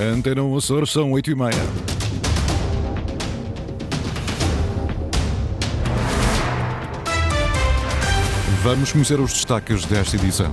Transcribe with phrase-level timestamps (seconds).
[0.00, 1.50] Antena Açores são 8 e meia.
[8.62, 10.52] Vamos conhecer os destaques desta edição.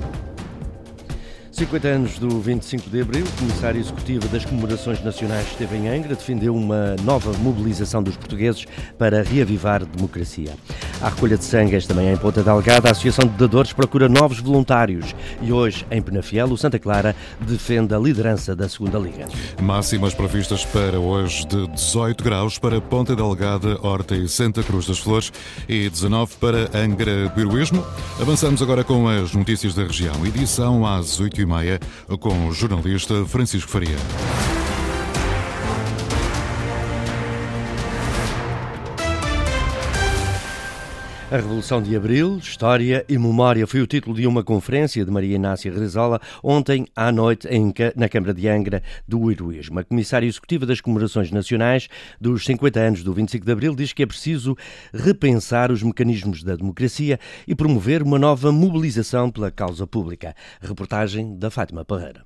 [1.52, 6.16] 50 anos do 25 de Abril, o comissário executivo das comemorações nacionais esteve em Angra,
[6.16, 8.66] defendeu uma nova mobilização dos portugueses
[8.98, 10.56] para reavivar democracia.
[11.06, 14.40] A recolha de sangue esta manhã em Ponta Delgada, a Associação de Dadores procura novos
[14.40, 19.28] voluntários e hoje em Penafiel, o Santa Clara defende a liderança da segunda Liga.
[19.62, 24.98] Máximas previstas para hoje de 18 graus para Ponta Delgada, Horta e Santa Cruz das
[24.98, 25.32] Flores
[25.70, 27.86] e 19 para Angra do Heroísmo.
[28.20, 30.26] Avançamos agora com as notícias da região.
[30.26, 31.80] Edição às 8 e meia
[32.20, 34.55] com o jornalista Francisco Faria.
[41.32, 45.36] A Revolução de Abril, História e Memória foi o título de uma conferência de Maria
[45.36, 49.80] Inácia Rezola ontem à noite em, na Câmara de Angra do Heroísmo.
[49.80, 51.88] A comissária executiva das comemorações nacionais
[52.22, 54.56] dos 50 anos do 25 de Abril diz que é preciso
[54.94, 60.36] repensar os mecanismos da democracia e promover uma nova mobilização pela causa pública.
[60.62, 62.24] Reportagem da Fátima Parreira.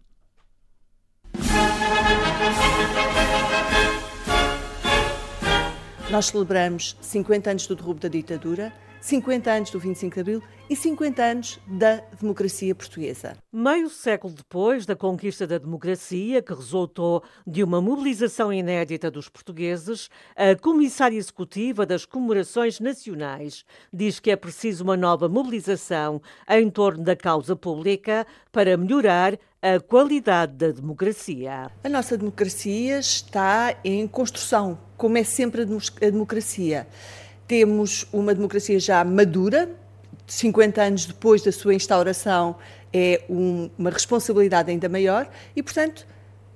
[6.12, 10.76] Nós celebramos 50 anos do derrubo da ditadura 50 anos do 25 de Abril e
[10.76, 13.36] 50 anos da democracia portuguesa.
[13.52, 20.10] Meio século depois da conquista da democracia, que resultou de uma mobilização inédita dos portugueses,
[20.36, 27.04] a comissária executiva das comemorações nacionais diz que é preciso uma nova mobilização em torno
[27.04, 31.72] da causa pública para melhorar a qualidade da democracia.
[31.84, 36.88] A nossa democracia está em construção, como é sempre a democracia.
[37.50, 39.72] Temos uma democracia já madura,
[40.28, 42.56] 50 anos depois da sua instauração,
[42.94, 45.28] é um, uma responsabilidade ainda maior.
[45.56, 46.06] E, portanto,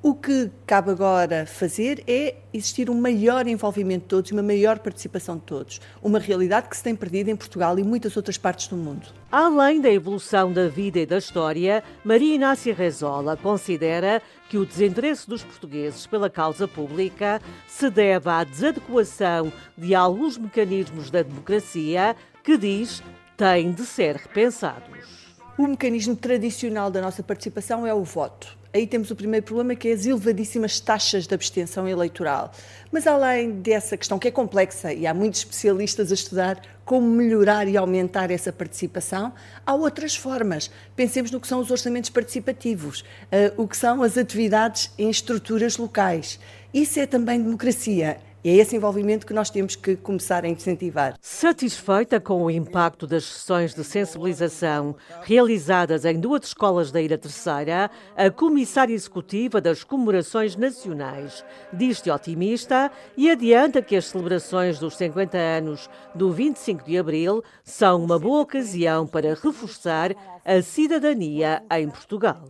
[0.04, 5.38] o que cabe agora fazer é existir um maior envolvimento de todos, uma maior participação
[5.38, 5.80] de todos.
[6.02, 9.08] Uma realidade que se tem perdido em Portugal e muitas outras partes do mundo.
[9.32, 15.28] Além da evolução da vida e da história, Maria Inácia Rezola considera que o desinteresse
[15.28, 22.14] dos portugueses pela causa pública se deve à desadequação de alguns mecanismos da democracia
[22.44, 23.02] que diz
[23.38, 25.34] têm de ser repensados.
[25.58, 29.88] O mecanismo tradicional da nossa participação é o voto aí temos o primeiro problema, que
[29.88, 32.52] é as elevadíssimas taxas de abstenção eleitoral.
[32.92, 37.68] Mas além dessa questão, que é complexa e há muitos especialistas a estudar como melhorar
[37.68, 39.32] e aumentar essa participação,
[39.66, 40.72] há outras formas.
[40.96, 45.78] Pensemos no que são os orçamentos participativos, uh, o que são as atividades em estruturas
[45.78, 46.40] locais.
[46.74, 51.16] Isso é também democracia e é esse envolvimento que nós temos que começar a incentivar.
[51.22, 57.90] Satisfeita com o impacto das sessões de sensibilização realizadas em duas escolas da Ilha Terceira,
[58.18, 65.38] a comissária executiva das comemorações nacionais diz-se otimista e adianta que as celebrações dos 50
[65.38, 70.12] anos do 25 de abril são uma boa ocasião para reforçar
[70.46, 72.44] a cidadania em Portugal.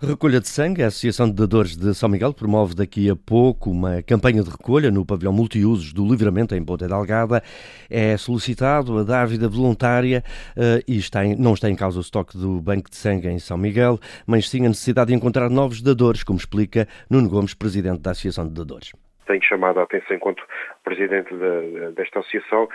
[0.00, 0.82] Recolha de sangue.
[0.82, 4.90] A Associação de Dadores de São Miguel promove daqui a pouco uma campanha de recolha
[4.90, 7.42] no pavilhão multiusos do Livramento em Ponta Delgada.
[7.90, 10.22] É solicitado a dávida voluntária
[10.56, 13.38] uh, e está em, não está em causa o estoque do banco de sangue em
[13.38, 18.00] São Miguel, mas sim a necessidade de encontrar novos dadores, como explica Nuno Gomes, presidente
[18.00, 18.92] da Associação de Dadores
[19.26, 20.42] tenho chamado a atenção enquanto
[20.86, 22.68] presidente de, desta associação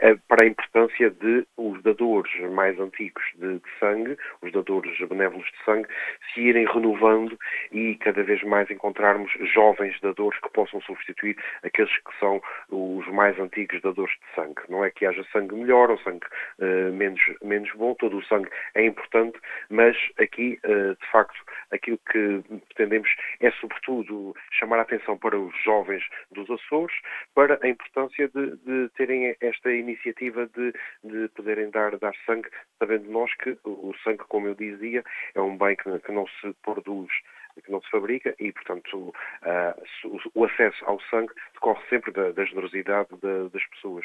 [0.00, 5.46] é para a importância de os dadores mais antigos de, de, sangue, os dadores benévolos
[5.46, 5.88] de sangue,
[6.34, 7.38] se irem renovando
[7.70, 13.38] e cada vez mais encontrarmos jovens dadores que possam substituir aqueles que são os mais
[13.38, 14.60] antigos dadores de sangue.
[14.68, 16.26] Não é que haja sangue melhor ou sangue
[16.58, 19.38] uh, menos, menos bom, todo o sangue é importante,
[19.70, 21.40] mas aqui, uh, de facto,
[21.70, 22.42] aquilo que
[22.74, 23.08] pretendemos
[23.40, 26.02] é sobretudo chamar a atenção para os jovens
[26.32, 26.94] dos Açores
[27.36, 30.72] para a importância de, de terem esta iniciativa de,
[31.04, 32.48] de, poderem dar, dar sangue,
[32.78, 35.04] sabendo nós que o sangue, como eu dizia,
[35.34, 37.12] é um bem que, que não se produz
[37.62, 42.44] que não se fabrica e, portanto, uh, o acesso ao sangue decorre sempre da, da
[42.44, 44.04] generosidade de, das pessoas.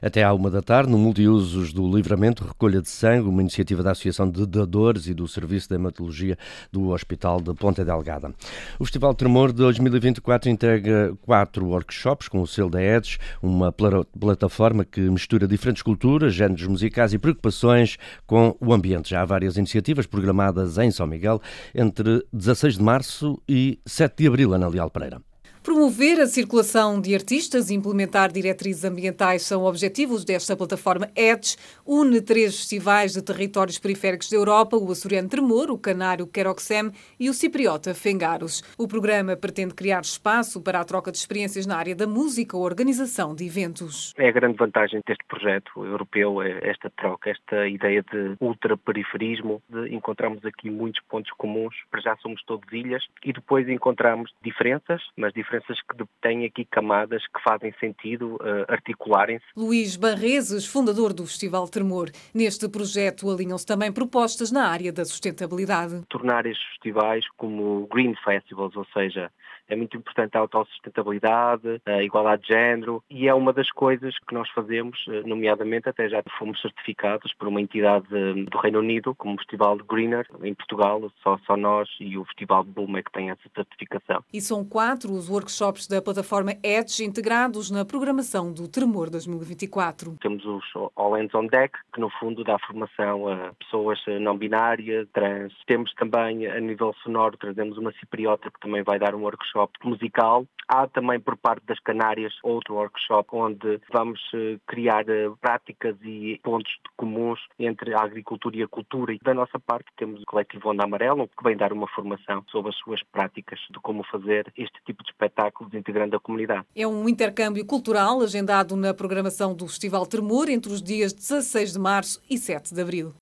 [0.00, 3.92] Até à uma da tarde, no Multiusos do Livramento, recolha de sangue, uma iniciativa da
[3.92, 6.36] Associação de Dadores e do Serviço de Hematologia
[6.72, 8.34] do Hospital de Ponta Delgada.
[8.78, 14.84] O Festival Tremor de 2024 entrega quatro workshops com o selo da EDES, uma plataforma
[14.84, 17.96] que mistura diferentes culturas, géneros musicais e preocupações
[18.26, 19.10] com o ambiente.
[19.10, 21.40] Já há várias iniciativas programadas em São Miguel
[21.74, 25.20] entre 16 de março e 7 de abril, Ana Leal Pereira.
[25.64, 31.56] Promover a circulação de artistas e implementar diretrizes ambientais são objetivos desta plataforma EDGE.
[31.86, 37.30] Une três festivais de territórios periféricos da Europa, o açoriano Tremor, o canário Queroxem e
[37.30, 38.62] o cipriota Fengaros.
[38.76, 42.62] O programa pretende criar espaço para a troca de experiências na área da música ou
[42.62, 44.12] organização de eventos.
[44.18, 49.94] É a grande vantagem deste projeto europeu, é esta troca, esta ideia de ultraperiferismo, de
[49.94, 55.32] encontrarmos aqui muitos pontos comuns, para já somos todos ilhas, e depois encontramos diferenças, mas
[55.32, 59.44] diferenças que têm aqui camadas que fazem sentido uh, articularem-se.
[59.56, 62.10] Luís Barreses, fundador do Festival Tremor.
[62.34, 66.02] Neste projeto alinham-se também propostas na área da sustentabilidade.
[66.08, 69.30] Tornar estes festivais como Green Festivals, ou seja,
[69.68, 74.34] é muito importante a autossustentabilidade, a igualdade de género e é uma das coisas que
[74.34, 79.14] nós fazemos, eh, nomeadamente até já fomos certificados por uma entidade eh, do Reino Unido,
[79.14, 83.02] como o Festival de Greener, em Portugal, só, só nós e o Festival de Bulma
[83.02, 84.22] que têm essa certificação.
[84.32, 85.43] E são quatro os workshops
[85.90, 90.16] da plataforma Edge integrados na programação do Tremor 2024.
[90.20, 90.64] Temos os
[90.96, 95.52] All Hands on Deck, que no fundo dá formação a pessoas não binárias, trans.
[95.66, 100.46] Temos também a nível sonoro, trazemos uma cipriota que também vai dar um workshop musical.
[100.66, 106.40] Há também por parte das Canárias outro workshop onde vamos eh, criar eh, práticas e
[106.42, 109.12] pontos comuns entre a agricultura e a cultura.
[109.12, 112.70] E da nossa parte temos o coletivo Onda Amarelo, que vem dar uma formação sobre
[112.70, 116.64] as suas práticas de como fazer este tipo de espetáculos integrando a comunidade.
[116.74, 121.78] É um intercâmbio cultural agendado na programação do Festival Tremor entre os dias 16 de
[121.78, 123.12] março e 7 de abril.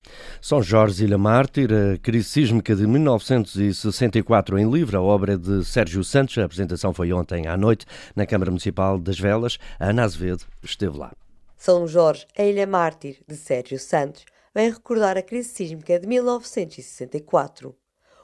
[0.41, 6.05] São Jorge Ilha Mártir, a crise sísmica de 1964 em livro, a obra de Sérgio
[6.05, 6.39] Santos Santos.
[6.39, 9.59] A apresentação foi ontem à noite na Câmara Municipal das Velas.
[9.81, 11.13] A Ana Azevedo esteve lá.
[11.57, 14.25] São Jorge, a Ilha Mártir, de Sérgio Santos,
[14.55, 17.75] vem recordar a crise sísmica de 1964.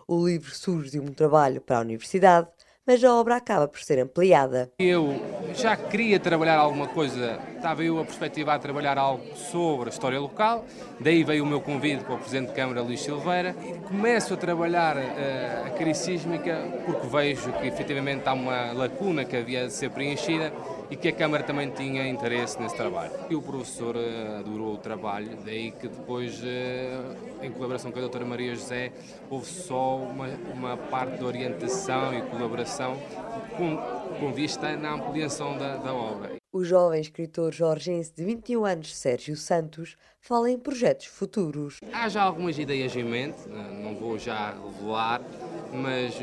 [0.06, 2.49] O livro surge de um trabalho para a Universidade
[2.88, 4.73] mas a obra acaba por ser ampliada.
[4.79, 5.20] Eu
[5.55, 10.19] já queria trabalhar alguma coisa, estava eu a perspectivar a trabalhar algo sobre a história
[10.19, 10.64] local,
[10.99, 14.38] daí veio o meu convite para o Presidente de Câmara, Luís Silveira, e começo a
[14.38, 16.56] trabalhar uh, a crise sísmica
[16.87, 20.50] porque vejo que efetivamente há uma lacuna que havia de ser preenchida
[20.90, 23.12] e que a Câmara também tinha interesse nesse trabalho.
[23.29, 28.02] E o professor uh, adorou o trabalho, daí que depois, uh, em colaboração com a
[28.02, 28.93] doutora Maria José,
[29.31, 32.96] houve só uma, uma parte de orientação e colaboração
[33.56, 33.76] com,
[34.19, 36.38] com vista na ampliação da, da obra.
[36.50, 41.76] O jovem escritor jorgense de 21 anos, Sérgio Santos, fala em projetos futuros.
[41.93, 45.20] Há já algumas ideias em mente, não vou já revelar,
[45.73, 46.19] mas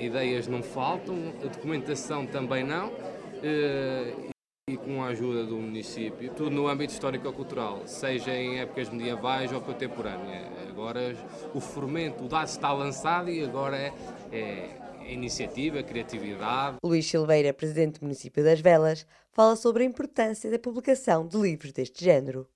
[0.00, 1.14] ideias não faltam,
[1.44, 3.09] a documentação também não eh,
[3.42, 9.60] e com a ajuda do município, tudo no âmbito histórico-cultural, seja em épocas medievais ou
[9.60, 10.46] contemporâneas.
[10.68, 11.16] Agora
[11.52, 13.92] o fomento, o dado está lançado e agora é,
[14.30, 14.70] é,
[15.02, 16.76] é iniciativa, criatividade.
[16.84, 21.72] Luís Silveira, presidente do município das Velas, fala sobre a importância da publicação de livros
[21.72, 22.46] deste género.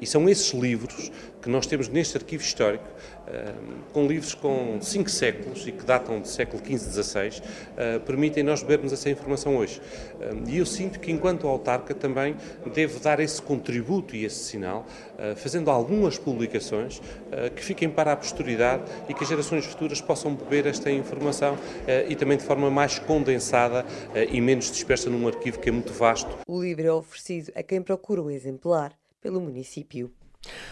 [0.00, 1.10] E são esses livros
[1.42, 2.86] que nós temos neste arquivo histórico,
[3.92, 7.42] com livros com cinco séculos e que datam do século XV, XVI,
[8.06, 9.80] permitem nós bebermos essa informação hoje.
[10.46, 12.36] E eu sinto que, enquanto autarca, também
[12.72, 14.86] devo dar esse contributo e esse sinal,
[15.36, 17.00] fazendo algumas publicações
[17.54, 21.58] que fiquem para a posteridade e que as gerações futuras possam beber esta informação
[22.08, 23.84] e também de forma mais condensada
[24.30, 26.38] e menos dispersa num arquivo que é muito vasto.
[26.46, 30.12] O livro é oferecido a quem procura o exemplar pelo município.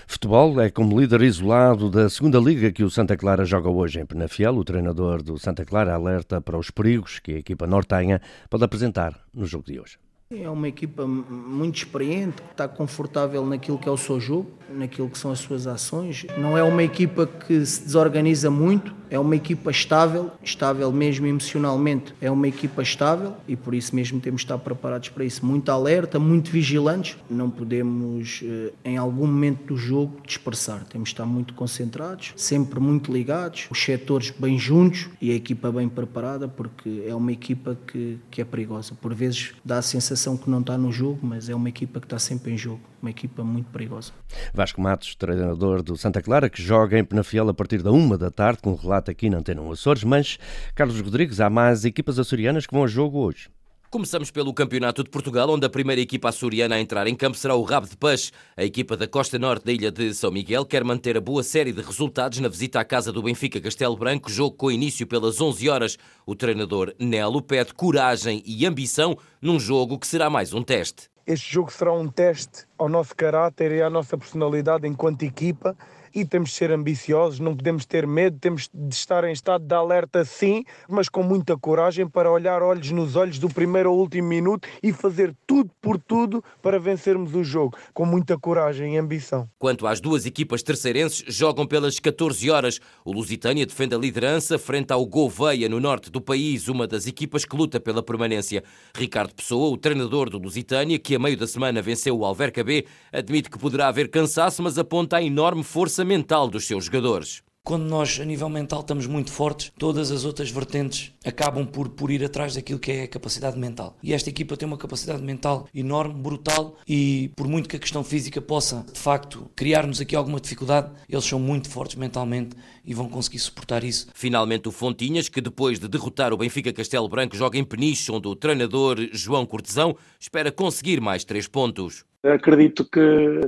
[0.06, 4.06] Futebol é como líder isolado da segunda liga que o Santa Clara joga hoje em
[4.06, 4.56] Penafiel.
[4.56, 9.20] O treinador do Santa Clara alerta para os perigos que a equipa nortenha pode apresentar
[9.34, 9.98] no jogo de hoje.
[10.29, 15.09] É uma equipa muito experiente, que está confortável naquilo que é o seu jogo, naquilo
[15.09, 16.27] que são as suas ações.
[16.37, 22.13] Não é uma equipa que se desorganiza muito, é uma equipa estável, estável mesmo emocionalmente.
[22.21, 25.47] É uma equipa estável e por isso mesmo temos de estar preparados para isso.
[25.47, 27.17] Muito alerta, muito vigilantes.
[27.31, 30.85] Não podemos, eh, em algum momento do jogo, dispersar.
[30.87, 35.71] Temos de estar muito concentrados, sempre muito ligados, os setores bem juntos e a equipa
[35.71, 38.93] bem preparada, porque é uma equipa que, que é perigosa.
[39.01, 42.06] Por vezes dá a sensação que não está no jogo, mas é uma equipa que
[42.06, 42.81] está sempre em jogo.
[43.01, 44.13] Uma equipa muito perigosa.
[44.53, 48.31] Vasco Matos, treinador do Santa Clara, que joga em Penafiel a partir da uma da
[48.31, 50.39] tarde, com relato aqui na Antena Açores, mas,
[50.75, 53.49] Carlos Rodrigues, há mais equipas açorianas que vão a jogo hoje.
[53.88, 57.55] Começamos pelo Campeonato de Portugal, onde a primeira equipa açoriana a entrar em campo será
[57.55, 58.32] o Rabo de Peixe.
[58.56, 61.72] A equipa da costa norte da ilha de São Miguel quer manter a boa série
[61.72, 65.69] de resultados na visita à casa do Benfica Castelo Branco, jogo com início pelas 11
[65.69, 65.96] horas.
[66.26, 71.08] O treinador Nelo pede coragem e ambição num jogo que será mais um teste.
[71.24, 75.76] Este jogo será um teste ao nosso caráter e à nossa personalidade enquanto equipa
[76.17, 79.75] e temos de ser ambiciosos, não podemos ter medo, temos de estar em estado de
[79.75, 84.27] alerta sim, mas com muita coragem para olhar olhos nos olhos do primeiro ao último
[84.27, 89.46] minuto e fazer tudo por tudo para vencermos o jogo, com muita coragem e ambição.
[89.58, 92.81] Quanto às duas equipas terceirenses, jogam pelas 14 horas.
[93.05, 97.44] O Lusitânia defende a liderança frente ao Gouveia, no norte do país, uma das equipas
[97.44, 98.65] que luta pela permanência.
[98.96, 102.87] Ricardo Pessoa, o treinador do Lusitânia, que a meio da semana venceu o Alverca B,
[103.13, 107.43] admite que poderá haver cansaço, mas aponta a enorme força mental dos seus jogadores.
[107.67, 112.13] Quando nós, a nível mental, estamos muito fortes, todas as outras vertentes acabam por, por
[112.13, 113.96] ir atrás daquilo que é a capacidade mental.
[114.01, 118.05] E esta equipa tem uma capacidade mental enorme, brutal, e por muito que a questão
[118.05, 123.08] física possa, de facto, criar-nos aqui alguma dificuldade, eles são muito fortes mentalmente e vão
[123.08, 124.06] conseguir suportar isso.
[124.15, 128.29] Finalmente, o Fontinhas, que depois de derrotar o Benfica Castelo Branco, joga em Peniche, onde
[128.29, 132.05] o treinador João Cortesão espera conseguir mais três pontos.
[132.35, 133.01] Acredito que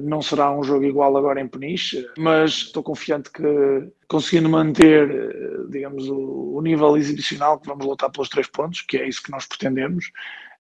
[0.03, 3.43] não será um jogo igual agora em Peniche, mas estou confiante que
[4.09, 5.09] conseguindo manter,
[5.69, 9.47] digamos, o, nível exibicional que vamos lutar pelos três pontos, que é isso que nós
[9.47, 10.11] pretendemos,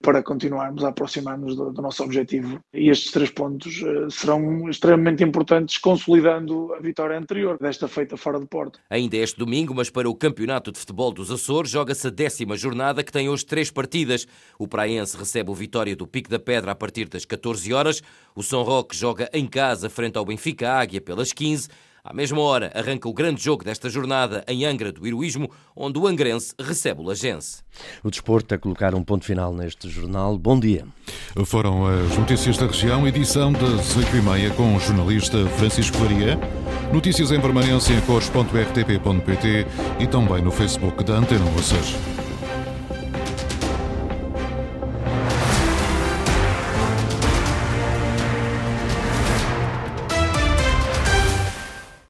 [0.02, 2.61] para continuarmos a aproximar-nos do, do, nosso objetivo.
[2.73, 8.38] E estes três pontos uh, serão extremamente importantes, consolidando a vitória anterior, desta feita fora
[8.38, 8.78] de Porto.
[8.88, 13.02] Ainda este domingo, mas para o Campeonato de Futebol dos Açores, joga-se a décima jornada,
[13.02, 14.26] que tem hoje três partidas.
[14.59, 18.02] O Praense recebe o Vitória do Pico da Pedra a partir das 14 horas.
[18.35, 21.69] O São Roque joga em casa frente ao Benfica Águia pelas 15
[22.09, 26.07] à mesma hora, arranca o grande jogo desta jornada em Angra do Heroísmo, onde o
[26.07, 27.62] angrense recebe o Lagense.
[28.03, 30.38] O desporto a colocar um ponto final neste jornal.
[30.38, 30.87] Bom dia.
[31.45, 36.38] Foram as notícias da região, edição das 8h30 com o jornalista Francisco Faria.
[36.91, 39.67] Notícias em permanência em cores.rtp.pt
[40.00, 41.95] e também no Facebook da Antena Moças.